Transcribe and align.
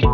Un 0.00 0.08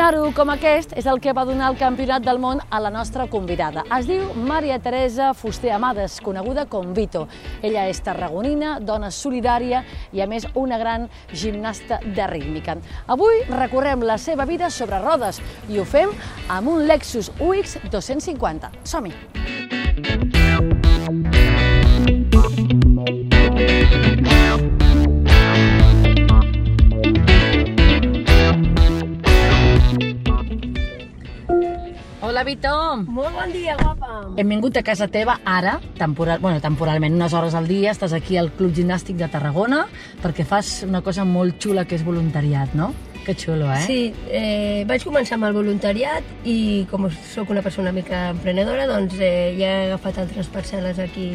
aro 0.00 0.30
com 0.32 0.48
aquest 0.52 0.94
és 0.96 1.04
el 1.06 1.20
que 1.20 1.34
va 1.36 1.44
donar 1.44 1.68
el 1.68 1.76
Campionat 1.76 2.24
del 2.24 2.40
Món 2.40 2.62
a 2.70 2.80
la 2.80 2.90
nostra 2.90 3.26
convidada. 3.28 3.84
Es 3.98 4.08
diu 4.08 4.32
Maria 4.48 4.78
Teresa 4.80 5.34
Fuster 5.36 5.74
Amades, 5.76 6.20
coneguda 6.24 6.64
com 6.72 6.94
Vito. 6.96 7.26
Ella 7.60 7.84
és 7.90 8.00
tarragonina, 8.00 8.78
dona 8.80 9.10
solidària 9.12 9.84
i, 10.12 10.22
a 10.24 10.26
més, 10.30 10.48
una 10.54 10.78
gran 10.80 11.08
gimnasta 11.32 12.00
de 12.06 12.30
rítmica. 12.32 12.78
Avui 13.12 13.44
recorrem 13.52 14.08
la 14.08 14.16
seva 14.16 14.48
vida 14.48 14.70
sobre 14.70 15.02
rodes 15.04 15.42
i 15.68 15.78
ho 15.80 15.84
fem 15.84 16.16
amb 16.48 16.72
un 16.72 16.86
Lexus 16.88 17.28
UX 17.40 17.76
250. 17.92 18.72
Som-hi! 18.84 20.35
Hola, 32.36 32.44
Vito! 32.44 32.70
Molt 33.08 33.32
bon 33.32 33.48
dia, 33.48 33.78
guapa. 33.80 34.08
Hem 34.36 34.50
vingut 34.52 34.76
a 34.76 34.82
casa 34.84 35.06
teva 35.08 35.38
ara, 35.48 35.78
temporal, 35.96 36.36
bueno, 36.42 36.58
temporalment, 36.60 37.14
unes 37.16 37.32
hores 37.32 37.54
al 37.56 37.64
dia, 37.64 37.94
estàs 37.94 38.12
aquí 38.12 38.36
al 38.36 38.50
Club 38.58 38.74
Gimnàstic 38.76 39.16
de 39.16 39.24
Tarragona 39.32 39.86
perquè 40.20 40.44
fas 40.44 40.82
una 40.84 41.00
cosa 41.00 41.24
molt 41.24 41.56
xula 41.64 41.86
que 41.88 41.96
és 41.96 42.04
voluntariat, 42.04 42.74
no? 42.76 42.90
Que 43.24 43.32
xulo, 43.32 43.70
eh? 43.72 43.80
Sí, 43.86 44.12
eh, 44.28 44.84
vaig 44.84 45.06
començar 45.08 45.38
amb 45.38 45.48
el 45.48 45.56
voluntariat 45.56 46.28
i 46.44 46.84
com 46.90 47.08
sóc 47.32 47.54
una 47.56 47.64
persona 47.64 47.88
una 47.88 47.96
mica 48.02 48.26
emprenedora, 48.34 48.84
doncs 48.84 49.16
eh, 49.16 49.56
ja 49.56 49.72
he 49.72 49.88
agafat 49.88 50.20
altres 50.26 50.52
parcel·les 50.52 51.00
aquí 51.08 51.30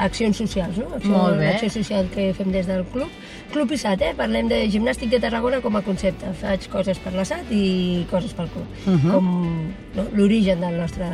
accions 0.00 0.36
socials, 0.36 0.78
no? 0.78 0.94
Acció, 0.94 1.10
Molt 1.10 1.38
bé. 1.38 1.50
L'acció 1.50 1.70
social 1.70 2.08
que 2.14 2.30
fem 2.34 2.50
des 2.52 2.66
del 2.66 2.84
club. 2.92 3.10
Club 3.52 3.72
ISAT, 3.74 4.02
eh? 4.06 4.12
Parlem 4.16 4.48
de 4.50 4.62
gimnàstic 4.72 5.10
de 5.12 5.20
Tarragona 5.22 5.60
com 5.60 5.76
a 5.76 5.82
concepte. 5.86 6.32
Faig 6.40 6.68
coses 6.72 7.00
per 7.02 7.12
la 7.16 7.26
SAT 7.26 7.50
i 7.54 8.06
coses 8.10 8.32
pel 8.34 8.48
club. 8.54 8.66
Uh 8.86 8.94
-huh. 8.94 9.12
Com 9.12 9.74
l'origen 9.94 10.60
del, 10.60 10.76
nostre, 10.78 11.08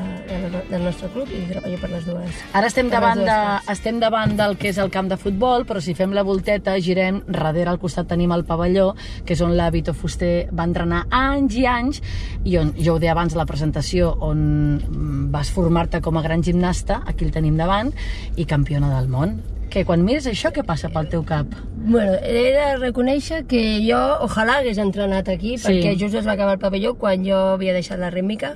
del, 0.69 0.83
nostre 0.83 1.09
club 1.15 1.31
i 1.33 1.41
treballo 1.49 1.79
per 1.81 1.91
les 1.91 2.05
dues. 2.07 2.43
Ara 2.59 2.69
estem 2.69 2.91
davant, 2.93 3.23
dues 3.23 3.31
de, 3.31 3.73
estem 3.73 4.01
davant 4.03 4.37
del 4.37 4.57
que 4.61 4.71
és 4.73 4.81
el 4.83 4.93
camp 4.93 5.09
de 5.13 5.19
futbol, 5.21 5.65
però 5.69 5.81
si 5.81 5.97
fem 5.97 6.13
la 6.17 6.25
volteta, 6.27 6.77
girem, 6.85 7.23
darrere 7.27 7.73
al 7.73 7.81
costat 7.83 8.11
tenim 8.13 8.35
el 8.37 8.45
pavelló, 8.49 8.91
que 9.25 9.37
és 9.37 9.43
on 9.45 9.57
la 9.57 9.71
Vito 9.75 9.97
Fuster 9.97 10.49
va 10.53 10.69
entrenar 10.69 11.07
anys 11.11 11.57
i 11.57 11.67
anys, 11.71 12.03
i 12.45 12.59
on, 12.61 12.75
jo 12.77 12.97
ho 12.97 13.03
deia 13.03 13.17
abans 13.17 13.37
a 13.37 13.41
la 13.41 13.49
presentació, 13.49 14.13
on 14.29 14.47
mm, 14.77 15.27
vas 15.35 15.53
formar-te 15.55 16.03
com 16.05 16.21
a 16.21 16.25
gran 16.27 16.45
gimnasta, 16.45 17.03
aquí 17.07 17.25
el 17.25 17.35
tenim 17.35 17.57
davant, 17.57 17.95
i 18.37 18.45
campiona 18.45 18.93
del 18.99 19.09
món. 19.13 19.39
Que 19.77 19.83
quan 19.85 20.01
mires 20.09 20.25
això, 20.25 20.49
què 20.57 20.63
passa 20.65 20.89
pel 20.89 21.05
teu 21.13 21.21
cap? 21.29 21.51
Bueno, 21.77 22.15
he 22.25 22.47
de 22.55 22.69
reconèixer 22.81 23.43
que 23.45 23.59
jo 23.85 23.99
ojalà 24.25 24.55
hagués 24.63 24.79
entrenat 24.81 25.29
aquí, 25.29 25.59
Sí. 25.59 25.67
perquè 25.69 25.91
just 26.01 26.15
es 26.17 26.25
va 26.27 26.33
acabar 26.33 26.55
el 26.55 26.59
pavelló 26.63 26.95
quan 26.97 27.27
jo 27.27 27.37
havia 27.59 27.75
deixat 27.77 27.99
la 28.01 28.09
rítmica, 28.09 28.55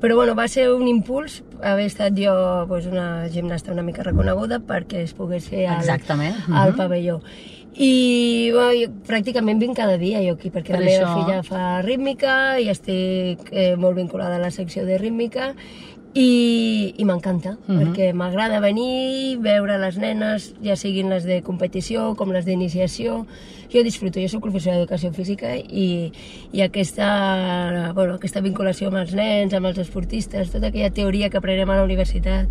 però 0.00 0.14
bueno, 0.14 0.36
va 0.38 0.46
ser 0.46 0.68
un 0.70 0.86
impuls 0.86 1.42
haver 1.60 1.86
estat 1.86 2.14
jo 2.14 2.66
pues, 2.68 2.86
una 2.86 3.26
gimnasta 3.28 3.72
una 3.72 3.82
mica 3.82 4.04
reconeguda 4.04 4.60
perquè 4.60 5.02
es 5.02 5.12
pogués 5.12 5.48
fer 5.48 5.66
al, 5.66 5.80
Exactament. 5.80 6.36
al 6.52 6.70
Mhm. 6.70 6.76
pavelló. 6.76 7.20
I 7.74 8.50
bueno, 8.52 8.70
jo 8.70 8.92
pràcticament 9.08 9.58
vinc 9.58 9.76
cada 9.76 9.98
dia 9.98 10.22
jo 10.22 10.34
aquí, 10.34 10.50
perquè 10.50 10.70
Per 10.70 10.78
la 10.80 10.86
meva 10.86 11.04
això- 11.04 11.24
filla 11.26 11.42
fa 11.42 11.82
rítmica 11.82 12.60
i 12.60 12.68
estic 12.68 13.40
eh, 13.50 13.74
molt 13.76 13.96
vinculada 13.96 14.36
a 14.36 14.38
la 14.38 14.52
secció 14.52 14.86
de 14.86 14.98
rítmica 14.98 15.56
i, 16.14 16.94
i 16.98 17.04
m'encanta, 17.04 17.56
Mhm. 17.66 17.78
perquè 17.80 18.12
m'agrada 18.12 18.60
venir, 18.60 19.38
veure 19.38 19.78
les 19.78 19.96
nenes, 19.98 20.54
ja 20.62 20.76
siguin 20.76 21.08
les 21.10 21.24
de 21.24 21.42
competició 21.42 22.16
com 22.16 22.32
les 22.32 22.44
d'iniciació. 22.44 23.26
Jo 23.72 23.82
disfruto, 23.86 24.18
jo 24.20 24.28
soc 24.28 24.42
professora 24.42 24.76
d'educació 24.78 25.12
física 25.14 25.52
i, 25.56 26.10
i 26.52 26.62
aquesta, 26.64 27.92
bueno, 27.94 28.16
aquesta 28.18 28.40
vinculació 28.42 28.88
amb 28.90 28.98
els 29.02 29.12
nens, 29.14 29.54
amb 29.54 29.68
els 29.70 29.78
esportistes, 29.78 30.50
tota 30.50 30.68
aquella 30.70 30.90
teoria 30.90 31.30
que 31.30 31.38
aprenem 31.38 31.70
a 31.70 31.76
la 31.78 31.84
universitat, 31.86 32.48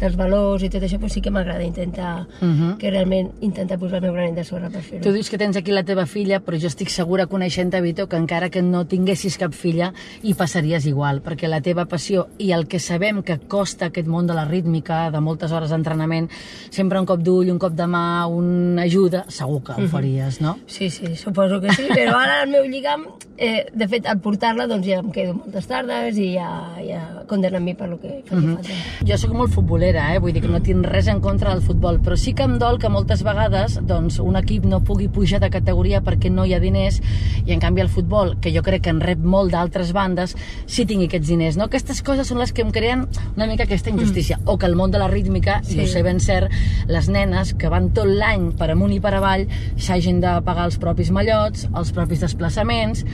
dels 0.00 0.16
valors 0.18 0.64
i 0.64 0.70
tot 0.72 0.82
això, 0.82 0.98
doncs 0.98 1.12
sí 1.18 1.20
que 1.22 1.30
m'agrada 1.30 1.64
intentar, 1.64 2.26
Mhm. 2.40 2.78
que 2.78 2.90
realment 2.90 3.30
intentar 3.40 3.78
posar 3.78 3.96
el 4.00 4.02
meu 4.08 4.12
granet 4.14 4.34
de 4.34 4.44
sorra 4.44 4.70
per 4.70 4.80
fer-ho. 4.82 5.02
Tu 5.02 5.12
dius 5.12 5.28
que 5.30 5.38
tens 5.38 5.56
aquí 5.56 5.70
la 5.72 5.84
teva 5.84 6.06
filla, 6.06 6.40
però 6.40 6.58
jo 6.60 6.66
estic 6.68 6.88
segura, 6.88 7.26
coneixent-te, 7.26 7.80
Vito, 7.80 8.08
que 8.08 8.16
encara 8.16 8.48
que 8.50 8.62
no 8.62 8.86
tinguessis 8.86 9.36
cap 9.38 9.52
filla, 9.52 9.92
hi 10.22 10.34
passaries 10.34 10.86
igual, 10.86 11.22
perquè 11.22 11.48
la 11.48 11.60
teva 11.60 11.84
passió 11.86 12.28
i 12.38 12.52
el 12.52 12.66
que 12.66 12.78
sabem 12.78 13.22
que 13.22 13.38
costa 13.38 13.86
aquest 13.86 14.08
món 14.08 14.26
de 14.26 14.34
la 14.34 14.44
rítmica, 14.44 15.10
de 15.10 15.20
moltes 15.20 15.52
hores 15.52 15.70
d'entrenament, 15.70 16.30
sempre 16.70 16.98
un 16.98 17.06
cop 17.06 17.20
d'ull, 17.20 17.50
un 17.50 17.58
cop 17.58 17.72
de 17.74 17.84
mà, 17.86 18.26
una 18.26 18.82
ajuda, 18.82 19.24
segur 19.28 19.62
que 19.62 19.72
ho 19.72 19.88
faries, 19.88 20.40
no? 20.40 20.58
Sí, 20.66 20.90
sí, 20.90 21.16
suposo 21.16 21.60
que 21.60 21.72
sí, 21.74 21.84
però 21.90 22.16
ara 22.20 22.42
el 22.44 22.50
meu 22.50 22.64
lligam, 22.64 23.04
eh, 23.36 23.66
de 23.74 23.88
fet, 23.90 24.06
al 24.06 24.20
portar-la, 24.22 24.66
doncs 24.70 24.86
ja 24.86 25.00
em 25.02 25.10
quedo 25.12 25.34
moltes 25.34 25.66
tardes 25.68 26.18
i 26.20 26.32
ja, 26.36 26.48
ja 26.80 27.02
condemnen 27.28 27.64
mi 27.64 27.74
per 27.74 27.88
lo 27.90 27.98
que 28.00 28.20
faci 28.28 28.46
falta. 28.46 28.76
Jo 29.08 29.18
sóc 29.20 29.34
molt 29.36 29.52
futbolera, 29.54 30.08
eh? 30.14 30.20
vull 30.22 30.34
dir 30.34 30.42
que 30.44 30.50
no 30.52 30.62
tinc 30.64 30.86
res 30.88 31.10
en 31.12 31.20
contra 31.24 31.52
del 31.52 31.64
futbol, 31.66 32.00
però 32.04 32.16
sí 32.16 32.34
que 32.38 32.46
em 32.46 32.58
dol 32.62 32.78
que 32.80 32.90
moltes 32.92 33.24
vegades 33.26 33.78
doncs, 33.88 34.20
un 34.22 34.38
equip 34.40 34.66
no 34.68 34.82
pugui 34.86 35.08
pujar 35.12 35.42
de 35.42 35.50
categoria 35.52 36.02
perquè 36.04 36.30
no 36.32 36.46
hi 36.46 36.54
ha 36.54 36.62
diners 36.62 37.00
i 37.44 37.52
en 37.52 37.60
canvi 37.60 37.84
el 37.84 37.90
futbol, 37.92 38.36
que 38.40 38.54
jo 38.54 38.62
crec 38.62 38.86
que 38.86 38.94
en 38.94 39.02
rep 39.02 39.20
molt 39.20 39.52
d'altres 39.52 39.92
bandes, 39.92 40.36
sí 40.66 40.86
tingui 40.88 41.10
aquests 41.10 41.28
diners. 41.28 41.58
No? 41.58 41.68
Aquestes 41.68 42.02
coses 42.06 42.30
són 42.30 42.40
les 42.40 42.54
que 42.54 42.64
em 42.64 42.72
creen 42.74 43.06
una 43.36 43.48
mica 43.50 43.66
aquesta 43.66 43.90
injustícia. 43.90 44.38
O 44.46 44.56
que 44.58 44.66
el 44.66 44.76
món 44.76 44.90
de 44.94 45.00
la 45.02 45.10
rítmica, 45.10 45.60
sí. 45.66 45.76
i 45.76 45.84
ho 45.84 45.88
sé 45.90 46.02
ben 46.06 46.20
cert, 46.22 46.52
les 46.88 47.08
nenes 47.12 47.54
que 47.58 47.70
van 47.72 47.90
tot 47.96 48.08
l'any 48.08 48.50
per 48.58 48.70
amunt 48.72 48.94
i 48.94 49.00
per 49.02 49.14
avall 49.18 49.46
s'hagin 49.76 50.20
de 50.22 50.38
pagar 50.46 50.51
els 50.58 50.78
propis 50.78 51.10
mallots, 51.10 51.68
els 51.74 51.92
propis 51.92 52.20
desplaçaments, 52.20 53.04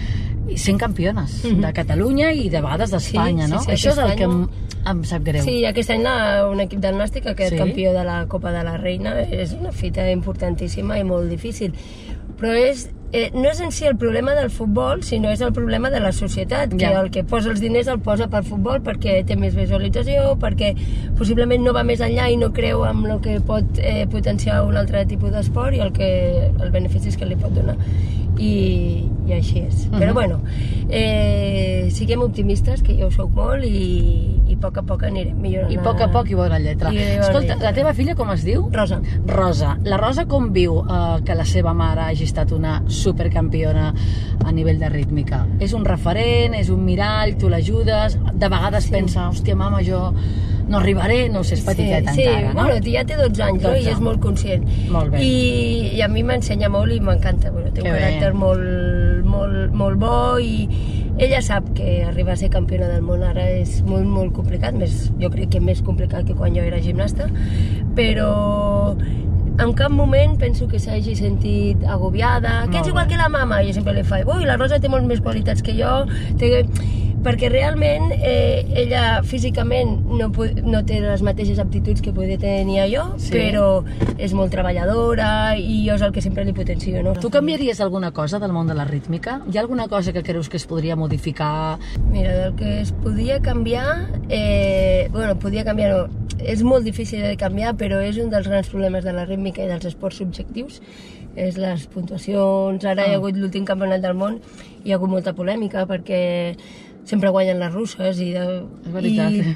i 0.48 0.56
sent 0.56 0.78
campiones 0.80 1.42
de 1.44 1.72
Catalunya 1.76 2.30
i 2.32 2.48
de 2.48 2.60
vegades 2.64 2.90
d'Espanya, 2.90 3.46
Sí, 3.46 3.50
sí, 3.50 3.54
no? 3.54 3.60
sí, 3.62 3.70
Això 3.74 3.90
és 3.92 3.98
el 3.98 4.04
aquest 4.06 4.18
que 4.18 4.24
em, 4.24 4.48
em 4.88 5.02
sap 5.04 5.22
greu. 5.26 5.44
Sí, 5.44 5.64
aquest 5.68 5.90
any 5.90 6.02
la, 6.02 6.46
un 6.48 6.60
equip 6.64 6.80
del 6.80 6.96
Nàstic 6.96 7.26
ha 7.28 7.34
quedat 7.34 7.52
Sí? 7.52 7.58
campió 7.58 7.92
de 7.92 8.04
la 8.04 8.26
Copa 8.26 8.50
de 8.52 8.62
la 8.64 8.76
Reina. 8.78 9.12
És 9.20 9.52
una 9.52 9.72
fita 9.72 10.10
importantíssima 10.10 10.98
i 10.98 11.04
molt 11.04 11.28
difícil. 11.28 11.74
Però 12.40 12.54
és, 12.54 12.88
eh, 13.12 13.30
no 13.34 13.48
és 13.48 13.60
en 13.60 13.72
si 13.72 13.86
el 13.86 13.96
problema 13.96 14.34
del 14.34 14.50
futbol, 14.50 15.02
sinó 15.02 15.30
és 15.32 15.40
el 15.40 15.52
problema 15.52 15.90
de 15.90 16.00
la 16.00 16.12
societat, 16.12 16.70
que 16.70 16.84
Ja. 16.84 17.00
el 17.00 17.10
que 17.10 17.24
posa 17.24 17.50
els 17.50 17.60
diners 17.60 17.88
el 17.88 18.00
posa 18.00 18.28
pel 18.28 18.44
futbol 18.44 18.80
perquè 18.82 19.24
té 19.24 19.36
més 19.36 19.54
visualització, 19.54 20.36
perquè 20.38 20.74
possiblement 21.16 21.62
no 21.64 21.72
va 21.72 21.84
més 21.84 22.00
enllà 22.00 22.30
i 22.30 22.36
no 22.36 22.52
creu 22.52 22.84
en 22.84 23.04
el 23.06 23.20
que 23.20 23.40
pot 23.40 23.64
eh, 23.78 24.06
potenciar 24.10 24.62
un 24.64 24.76
altre 24.76 25.06
tipus 25.06 25.32
d'esport 25.32 25.74
i 25.74 25.80
el 25.80 25.92
que 25.92 26.50
els 26.58 26.70
beneficis 26.72 27.16
que 27.16 27.24
li 27.26 27.36
pot 27.36 27.52
donar. 27.52 27.76
I, 28.38 29.04
i 29.26 29.32
així 29.32 29.58
és. 29.66 29.88
Però 29.90 30.08
Mhm. 30.12 30.14
bueno, 30.14 30.40
eh, 30.88 31.88
siguem 31.90 32.20
optimistes, 32.22 32.82
que 32.82 32.94
jo 32.98 33.08
ho 33.08 33.10
soc 33.10 33.30
molt, 33.34 33.64
i, 33.64 34.40
i 34.48 34.54
a 34.54 34.60
poc 34.60 34.78
a 34.78 34.82
poc 34.82 35.02
anirem 35.08 35.36
millorant. 35.42 35.72
I 35.72 35.76
a 35.78 35.82
poc 35.82 36.00
a 36.00 36.08
poc 36.12 36.30
hi 36.30 36.34
veurà 36.38 36.58
lletra. 36.62 36.92
I 36.94 36.98
Escolta, 37.18 37.40
lletra. 37.54 37.58
la 37.68 37.72
teva 37.76 37.92
filla 37.94 38.14
com 38.14 38.30
es 38.34 38.44
diu? 38.46 38.68
Rosa. 38.72 39.00
Rosa. 39.26 39.76
La 39.84 39.96
Rosa 40.00 40.24
com 40.26 40.50
viu 40.52 40.78
eh, 40.80 41.20
que 41.24 41.34
la 41.34 41.44
seva 41.44 41.74
mare 41.74 42.00
hagi 42.08 42.24
estat 42.24 42.52
una 42.52 42.82
supercampiona 42.86 43.92
a 44.44 44.52
nivell 44.52 44.78
de 44.78 44.88
rítmica? 44.88 45.44
És 45.60 45.72
un 45.74 45.84
referent, 45.84 46.54
és 46.54 46.68
un 46.70 46.84
mirall, 46.84 47.36
tu 47.38 47.48
l'ajudes, 47.48 48.18
de 48.34 48.48
vegades 48.48 48.84
sí. 48.84 48.90
pensa, 48.92 49.28
hòstia, 49.28 49.56
mama, 49.56 49.82
jo 49.82 50.12
no 50.68 50.78
arribaré, 50.78 51.28
no 51.32 51.40
ho 51.40 51.46
sé, 51.46 51.56
és 51.58 51.64
petiteta 51.66 52.14
sí, 52.14 52.26
encara, 52.26 52.52
sí. 52.52 52.56
no? 52.56 52.66
Bueno, 52.68 52.92
ja 52.92 53.04
té 53.08 53.16
12 53.18 53.44
anys, 53.48 53.62
12. 53.62 53.68
12. 53.68 53.82
i 53.82 53.92
és 53.94 54.02
molt 54.04 54.22
conscient. 54.24 54.66
Molt 54.92 55.14
bé. 55.14 55.22
I, 55.24 55.96
i 55.96 56.02
a 56.04 56.08
mi 56.12 56.24
m'ensenya 56.26 56.70
molt 56.72 56.92
i 56.94 57.00
m'encanta. 57.00 57.52
Bueno, 57.54 57.72
té 57.72 57.82
un 57.82 57.88
Que 57.88 57.94
bé. 57.94 58.02
caràcter 58.04 58.32
molt, 58.36 59.24
molt, 59.28 59.76
molt 59.76 60.00
bo 60.00 60.18
i 60.38 60.68
ella 61.18 61.40
sap 61.42 61.72
que 61.74 62.04
arribar 62.06 62.36
a 62.36 62.40
ser 62.40 62.50
campiona 62.54 62.86
del 62.92 63.02
món 63.02 63.24
ara 63.26 63.48
és 63.50 63.80
molt, 63.86 64.06
molt 64.06 64.36
complicat, 64.36 64.76
més, 64.78 65.08
jo 65.18 65.30
crec 65.32 65.56
que 65.56 65.60
més 65.60 65.82
complicat 65.82 66.28
que 66.28 66.36
quan 66.38 66.54
jo 66.54 66.62
era 66.62 66.78
gimnasta, 66.84 67.26
però 67.98 68.94
en 69.58 69.72
cap 69.74 69.90
moment 69.90 70.36
penso 70.38 70.68
que 70.70 70.78
s'hagi 70.78 71.16
sentit 71.18 71.82
agobiada, 71.82 72.68
que 72.70 72.78
ets 72.78 72.92
igual 72.92 73.08
que 73.10 73.18
la 73.18 73.28
mama, 73.28 73.58
jo 73.66 73.74
sempre 73.74 73.96
li 73.96 74.06
faig, 74.06 74.28
ui, 74.30 74.46
la 74.46 74.56
Rosa 74.56 74.78
té 74.78 74.90
molt 74.92 75.10
més 75.10 75.22
qualitats 75.24 75.64
que 75.66 75.74
jo, 75.74 76.04
té... 76.38 76.62
perquè 77.24 77.48
realment 77.50 78.12
eh, 78.14 78.64
ella 78.78 79.22
físicament 79.26 80.04
no, 80.06 80.28
no 80.64 80.82
té 80.86 81.00
les 81.02 81.22
mateixes 81.26 81.58
aptituds 81.58 82.00
que 82.04 82.12
poder 82.14 82.38
tenir 82.38 82.84
jo, 82.92 83.14
Sí. 83.18 83.32
però 83.34 83.82
és 84.18 84.32
molt 84.34 84.52
treballadora 84.54 85.56
i 85.58 85.82
jo 85.86 85.96
és 85.96 86.02
el 86.02 86.12
que 86.14 86.22
sempre 86.22 86.44
li 86.44 86.52
potencio, 86.54 87.02
no? 87.02 87.14
Tu 87.18 87.30
canviaries 87.30 87.80
alguna 87.80 88.12
cosa 88.12 88.38
del 88.38 88.52
món 88.52 88.68
de 88.70 88.74
la 88.78 88.84
rítmica? 88.84 89.40
Hi 89.50 89.58
ha 89.58 89.60
alguna 89.60 89.88
cosa 89.88 90.12
que 90.12 90.22
creus 90.22 90.48
que 90.48 90.56
es 90.56 90.66
podria 90.66 90.96
modificar? 90.96 91.78
Mira, 92.10 92.32
del 92.44 92.54
que 92.56 92.80
es 92.82 92.92
podia 92.92 93.40
canviar, 93.40 94.08
eh, 94.28 95.08
bueno, 95.12 95.38
podia 95.38 95.64
canviar, 95.64 95.90
no, 95.90 96.26
és 96.38 96.62
molt 96.62 96.84
difícil 96.84 97.20
de 97.22 97.36
canviar, 97.36 97.74
però 97.76 97.98
és 98.00 98.16
un 98.22 98.30
dels 98.30 98.46
grans 98.46 98.68
problemes 98.70 99.02
de 99.04 99.12
la 99.12 99.24
rítmica 99.26 99.64
i 99.64 99.66
dels 99.66 99.84
esports 99.90 100.18
subjectius, 100.22 100.80
és 101.38 101.56
les 101.58 101.86
puntuacions, 101.86 102.84
ara 102.84 103.02
hi 103.06 103.10
Ah. 103.10 103.12
ha 103.12 103.16
hagut 103.18 103.36
l'últim 103.36 103.64
campionat 103.64 104.00
del 104.02 104.14
món, 104.14 104.40
hi 104.84 104.92
ha 104.92 104.96
hagut 104.96 105.10
molta 105.10 105.32
polèmica 105.34 105.86
perquè 105.86 106.56
sempre 107.08 107.32
guanyen 107.34 107.60
les 107.62 107.72
russes 107.74 108.20
i, 108.20 108.32
de, 108.36 108.44
És 108.84 108.92
veritat, 108.94 109.32
i, 109.32 109.54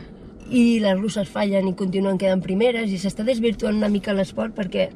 i 0.52 0.64
les 0.82 0.96
russes 0.98 1.28
fallen 1.28 1.68
i 1.70 1.76
continuen 1.78 2.20
quedant 2.20 2.42
primeres 2.44 2.92
i 2.92 3.00
s'està 3.00 3.26
desvirtuant 3.28 3.78
una 3.78 3.92
mica 3.92 4.16
l'esport 4.16 4.56
perquè 4.56 4.88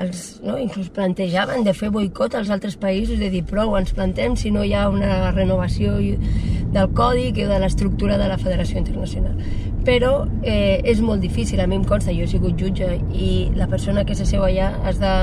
els, 0.00 0.40
no, 0.44 0.56
inclús 0.60 0.88
plantejaven 0.94 1.64
de 1.66 1.74
fer 1.76 1.90
boicot 1.92 2.34
als 2.38 2.50
altres 2.52 2.76
països, 2.80 3.18
de 3.20 3.28
dir 3.32 3.42
prou, 3.48 3.74
ens 3.76 3.92
plantem 3.96 4.36
si 4.38 4.52
no 4.54 4.62
hi 4.64 4.72
ha 4.74 4.86
una 4.88 5.32
renovació 5.34 5.96
del 6.00 6.92
còdic 6.96 7.40
i 7.42 7.48
de 7.50 7.58
l'estructura 7.60 8.16
de 8.20 8.28
la 8.30 8.38
Federació 8.40 8.78
Internacional. 8.80 9.36
Però 9.84 10.12
eh, 10.42 10.80
és 10.88 11.02
molt 11.04 11.20
difícil, 11.24 11.60
a 11.60 11.66
mi 11.68 11.76
em 11.80 11.84
consta, 11.88 12.14
jo 12.16 12.24
he 12.24 12.30
sigut 12.30 12.56
jutge 12.60 12.94
i 13.12 13.50
la 13.58 13.68
persona 13.68 14.06
que 14.06 14.16
s'asseu 14.16 14.46
allà 14.46 14.72
has 14.86 15.00
de 15.02 15.14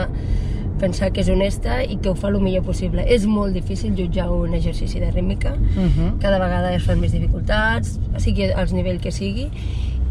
pensar 0.80 1.12
que 1.14 1.22
és 1.24 1.30
honesta 1.34 1.82
i 1.84 1.98
que 2.02 2.12
ho 2.12 2.16
fa 2.16 2.32
el 2.32 2.40
millor 2.42 2.66
possible. 2.68 3.04
És 3.08 3.26
molt 3.30 3.54
difícil 3.58 3.96
jutjar 3.98 4.30
un 4.34 4.54
exercici 4.58 5.00
de 5.00 5.12
rítmica, 5.12 5.54
uh 5.54 5.84
-huh. 5.84 6.18
cada 6.22 6.40
vegada 6.40 6.74
es 6.74 6.84
fan 6.84 7.00
més 7.00 7.12
dificultats, 7.12 8.00
sigui 8.18 8.52
als 8.52 8.74
nivell 8.74 9.00
que 9.00 9.12
sigui, 9.12 9.50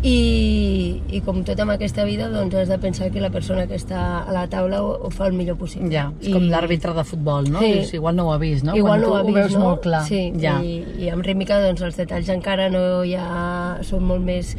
i, 0.06 1.00
i 1.08 1.20
com 1.24 1.40
tot 1.46 1.58
en 1.62 1.70
aquesta 1.72 2.04
vida 2.04 2.28
doncs 2.30 2.54
has 2.54 2.68
de 2.68 2.78
pensar 2.78 3.10
que 3.10 3.20
la 3.22 3.30
persona 3.30 3.66
que 3.66 3.78
està 3.78 4.02
a 4.28 4.32
la 4.34 4.46
taula 4.52 4.82
ho, 4.84 4.92
ho 5.06 5.10
fa 5.10 5.26
el 5.30 5.36
millor 5.38 5.56
possible. 5.56 5.90
Ja, 5.92 6.10
és 6.20 6.28
I... 6.28 6.34
com 6.36 6.46
l'àrbitre 6.52 6.94
de 6.96 7.04
futbol, 7.04 7.48
no? 7.50 7.62
Sí. 7.64 7.72
Dius, 7.78 7.94
igual 7.98 8.16
no 8.16 8.28
ho 8.28 8.34
ha 8.34 8.38
vist, 8.38 8.64
no? 8.64 8.76
Igual 8.76 9.00
Quan 9.00 9.06
no 9.06 9.12
ho 9.12 9.16
ha 9.16 9.22
ho 9.22 9.26
vist, 9.26 9.38
veus 9.38 9.56
no? 9.56 9.64
molt 9.64 9.82
clar. 9.86 10.02
Sí, 10.08 10.32
ja. 10.42 10.58
i, 10.62 10.82
i 11.02 11.10
amb 11.12 11.26
rítmica 11.26 11.58
doncs 11.64 11.82
els 11.86 11.96
detalls 11.96 12.28
encara 12.34 12.68
no 12.72 13.04
hi 13.04 13.16
ha... 13.18 13.78
són 13.86 14.04
molt 14.06 14.24
més 14.24 14.54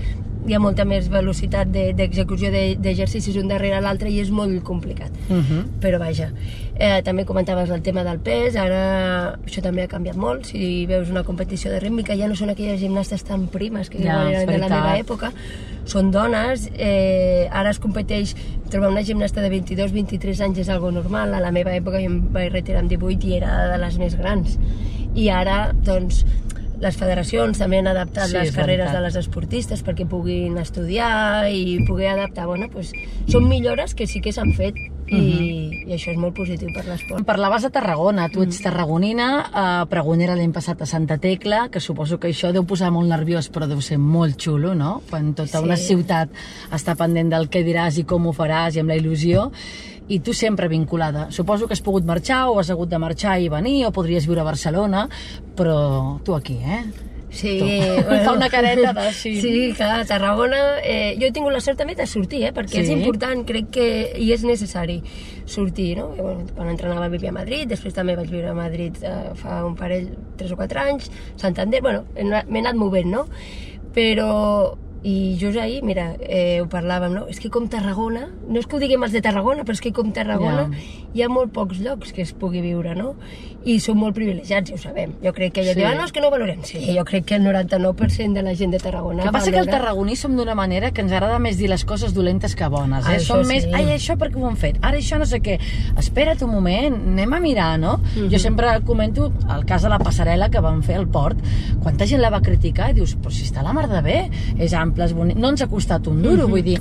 hi 0.47 0.55
ha 0.55 0.59
molta 0.63 0.85
més 0.87 1.09
velocitat 1.11 1.67
d'execució 1.69 2.49
de, 2.53 2.61
d'exercicis 2.79 3.35
un 3.39 3.49
darrere 3.51 3.81
l'altre 3.83 4.09
i 4.09 4.21
és 4.21 4.31
molt 4.31 4.63
complicat. 4.63 5.11
Uh 5.27 5.41
-huh. 5.43 5.63
Però 5.81 5.99
vaja, 5.99 6.31
eh, 6.75 7.01
també 7.03 7.25
comentaves 7.25 7.69
el 7.69 7.81
tema 7.81 8.03
del 8.03 8.19
pes, 8.19 8.55
ara 8.55 9.37
això 9.45 9.61
també 9.61 9.83
ha 9.83 9.87
canviat 9.87 10.15
molt. 10.15 10.45
Si 10.45 10.85
veus 10.85 11.09
una 11.09 11.23
competició 11.23 11.71
de 11.71 11.79
rítmica 11.79 12.15
ja 12.15 12.27
no 12.27 12.35
són 12.35 12.49
aquelles 12.49 12.79
gimnastes 12.79 13.23
tan 13.23 13.47
primes 13.47 13.89
que 13.89 13.97
Ja, 13.97 14.03
igual 14.03 14.33
eren 14.33 14.47
de 14.47 14.57
la 14.57 14.69
meva 14.69 14.97
època, 14.97 15.33
són 15.85 16.11
dones, 16.11 16.69
eh, 16.77 17.47
ara 17.51 17.69
es 17.69 17.79
competeix, 17.79 18.35
trobar 18.69 18.89
una 18.89 19.03
gimnasta 19.03 19.41
de 19.41 19.49
22-23 19.49 20.41
anys 20.41 20.59
és 20.59 20.69
algo 20.69 20.91
normal, 20.91 21.33
a 21.33 21.39
la 21.39 21.51
meva 21.51 21.75
època 21.75 21.99
jo 21.99 22.05
em 22.05 22.31
vaig 22.31 22.51
retirar 22.51 22.79
amb 22.79 22.89
18 22.89 23.27
i 23.27 23.33
era 23.33 23.67
de 23.71 23.77
les 23.77 23.97
més 23.97 24.15
grans. 24.15 24.57
I 25.15 25.29
ara, 25.29 25.73
doncs, 25.73 26.25
les 26.79 26.95
federacions 26.97 27.57
també 27.57 27.79
han 27.79 27.87
adaptat 27.87 28.27
Sí, 28.27 28.33
les 28.37 28.51
carreres 28.51 28.85
veritat. 28.85 28.95
de 28.95 29.01
les 29.01 29.15
esportistes 29.15 29.83
perquè 29.83 30.07
puguin 30.07 30.57
estudiar 30.57 31.49
i 31.51 31.79
poder 31.87 32.09
adaptar. 32.09 32.45
Bueno, 32.47 32.69
pues, 32.71 32.91
són 33.27 33.47
millores 33.49 33.95
que 33.95 34.05
sí 34.07 34.21
que 34.21 34.31
s'han 34.31 34.53
fet 34.53 34.75
i, 35.07 35.15
Mhm. 35.15 35.89
i 35.89 35.93
això 35.95 36.11
és 36.11 36.17
molt 36.17 36.35
positiu 36.35 36.67
per 36.73 36.85
l'esport. 36.85 37.25
Parlaves 37.25 37.63
de 37.63 37.69
Tarragona, 37.69 38.27
tu 38.29 38.43
ets 38.43 38.61
tarragonina, 38.61 39.81
eh, 39.83 39.85
pregonera 39.89 40.35
l'any 40.35 40.51
passat 40.51 40.81
a 40.81 40.85
Santa 40.85 41.17
Tecla, 41.17 41.69
que 41.69 41.79
suposo 41.79 42.19
que 42.19 42.27
això 42.29 42.51
deu 42.51 42.65
posar 42.65 42.91
molt 42.91 43.07
nerviós, 43.07 43.49
però 43.51 43.67
deu 43.67 43.81
ser 43.81 43.97
molt 43.97 44.37
xulo, 44.37 44.75
no? 44.75 45.01
Quan 45.09 45.33
tota 45.33 45.59
Sí. 45.59 45.63
una 45.63 45.77
ciutat 45.77 46.29
està 46.71 46.95
pendent 46.95 47.29
del 47.31 47.49
què 47.49 47.63
diràs 47.63 47.97
i 47.97 48.03
com 48.03 48.27
ho 48.27 48.33
faràs 48.33 48.75
i 48.75 48.79
amb 48.79 48.89
la 48.89 48.97
il·lusió, 48.97 49.51
i 50.07 50.19
tu 50.19 50.33
sempre 50.33 50.67
vinculada. 50.67 51.27
Suposo 51.31 51.67
que 51.67 51.73
has 51.75 51.81
pogut 51.83 52.05
marxar 52.07 52.47
o 52.49 52.59
has 52.59 52.69
hagut 52.71 52.89
de 52.89 52.97
marxar 52.99 53.39
i 53.41 53.49
venir, 53.49 53.85
o 53.85 53.91
podries 53.91 54.25
viure 54.27 54.41
a 54.41 54.47
Barcelona, 54.47 55.07
però 55.55 56.19
tu 56.23 56.35
aquí, 56.35 56.57
eh? 56.63 56.83
Sí, 57.29 57.57
Tu. 57.59 58.03
Fa 58.23 58.31
una 58.31 58.47
careta 58.49 58.93
de 58.95 59.11
sí. 59.11 59.33
Sí, 59.41 59.73
clar, 59.75 59.99
a 59.99 60.05
Tarragona... 60.07 60.79
Eh, 60.81 61.17
jo 61.19 61.27
he 61.27 61.31
tingut 61.35 61.51
la 61.51 61.59
sort 61.59 61.77
també 61.77 61.93
de 61.93 62.05
sortir, 62.07 62.45
eh, 62.47 62.53
perquè 62.55 62.79
Sí. 62.79 62.85
és 62.85 62.89
important, 62.95 63.43
crec 63.45 63.67
que 63.75 63.87
i 64.17 64.31
és 64.31 64.45
necessari 64.47 65.01
sortir, 65.45 65.97
no? 65.99 66.13
I, 66.15 66.21
bueno, 66.23 66.45
quan 66.55 66.71
entrenava 66.71 67.09
vivia 67.11 67.29
a 67.29 67.35
Madrid, 67.35 67.67
després 67.67 67.93
també 67.93 68.15
vaig 68.15 68.31
viure 68.31 68.47
a 68.47 68.55
Madrid 68.55 68.95
eh, 69.03 69.35
fa 69.35 69.59
un 69.67 69.75
parell, 69.75 70.07
tres 70.39 70.55
o 70.55 70.55
quatre 70.55 70.79
anys, 70.79 71.11
Santander, 71.35 71.81
bueno, 71.83 72.05
m'he 72.15 72.63
anat 72.63 72.79
movent, 72.79 73.11
no? 73.11 73.25
Però 73.93 74.77
i 75.03 75.37
just 75.39 75.57
ahir, 75.57 75.83
mira, 75.83 76.15
eh, 76.19 76.59
ho 76.61 76.65
parlàvem, 76.67 77.13
no? 77.13 77.27
És 77.29 77.39
que 77.39 77.49
com 77.49 77.67
Tarragona, 77.69 78.27
no 78.49 78.59
és 78.59 78.65
que 78.67 78.75
ho 78.75 78.79
diguem 78.79 79.03
els 79.03 79.13
de 79.13 79.21
Tarragona, 79.21 79.63
però 79.63 79.73
és 79.73 79.81
que 79.81 79.93
com 79.93 80.11
Tarragona 80.11 80.69
Ja. 80.71 80.77
hi 81.13 81.21
ha 81.21 81.29
molt 81.29 81.51
pocs 81.53 81.79
llocs 81.79 82.11
que 82.13 82.21
es 82.23 82.33
pugui 82.33 82.61
viure, 82.61 82.95
no? 82.95 83.15
I 83.65 83.79
som 83.79 83.97
molt 83.97 84.15
privilegiats, 84.15 84.69
ja 84.69 84.75
ho 84.75 84.77
sabem. 84.77 85.13
Jo 85.23 85.33
crec 85.33 85.53
que 85.53 85.61
ella 85.61 85.73
Sí. 85.73 85.79
sí. 85.79 85.79
diu, 85.81 85.87
ah, 85.89 85.95
no, 85.95 86.05
és 86.05 86.11
que 86.11 86.21
no 86.21 86.29
valorem. 86.31 86.63
Sí, 86.63 86.79
jo 86.97 87.03
crec 87.05 87.25
que 87.25 87.35
el 87.35 87.43
99% 87.43 88.33
de 88.33 88.41
la 88.43 88.55
gent 88.55 88.71
de 88.71 88.79
Tarragona 88.79 89.23
El 89.23 89.29
que 89.29 89.33
passa 89.33 89.51
que 89.51 89.57
el 89.59 89.65
valora. 89.65 89.77
tarragoní 89.83 90.15
som 90.15 90.35
d'una 90.35 90.55
manera 90.55 90.91
que 90.91 91.01
ens 91.01 91.11
agrada 91.11 91.37
més 91.39 91.57
dir 91.57 91.69
les 91.69 91.83
coses 91.85 92.13
dolentes 92.13 92.55
que 92.55 92.67
bones, 92.67 93.05
eh? 93.07 93.15
Ah, 93.15 93.19
som 93.19 93.39
això 93.41 93.47
més, 93.47 93.63
sí. 93.63 93.71
ai, 93.73 93.85
això 93.95 94.17
perquè 94.17 94.35
ho 94.41 94.47
han 94.47 94.55
fet, 94.57 94.77
ara 94.81 94.97
això 94.97 95.17
no 95.19 95.25
sé 95.25 95.41
què, 95.41 95.59
espera't 95.97 96.41
un 96.43 96.51
moment, 96.51 96.93
anem 96.95 97.33
a 97.33 97.39
mirar, 97.39 97.79
no? 97.79 97.97
Mhm. 98.15 98.29
Jo 98.31 98.39
sempre 98.39 98.67
comento 98.85 99.31
el 99.55 99.65
cas 99.65 99.83
de 99.83 99.89
la 99.89 99.99
passarel·la 99.99 100.49
que 100.49 100.59
van 100.59 100.81
fer 100.83 100.95
al 100.97 101.07
port, 101.07 101.37
quanta 101.83 102.05
gent 102.07 102.21
la 102.21 102.29
va 102.29 102.41
criticar 102.41 102.89
i 102.91 102.93
dius, 102.93 103.17
però 103.17 103.31
si 103.31 103.43
està 103.43 103.61
la 103.63 103.73
mar 103.73 103.87
de 103.89 104.01
bé, 104.01 104.29
és 104.57 104.73
ample, 104.73 104.86
és 104.95 105.13
bonic, 105.13 105.37
no 105.37 105.49
ens 105.49 105.61
ha 105.61 105.67
costat 105.67 106.07
un 106.07 106.21
duro, 106.21 106.47
vull 106.47 106.63
dir, 106.63 106.77